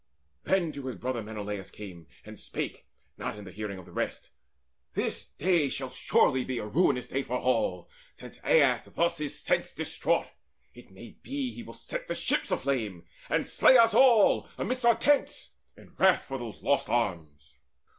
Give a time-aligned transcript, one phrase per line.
[0.45, 2.87] Then to his brother Menelaus came, And spake,
[3.19, 4.31] but not in hearing of the rest:
[4.95, 9.71] "This day shall surely be a ruinous day For all, since Aias thus is sense
[9.75, 10.25] distraught.
[10.73, 14.95] It may be he will set the ships aflame, And slay us all amidst our
[14.97, 17.59] tents, in wrath For those lost arms.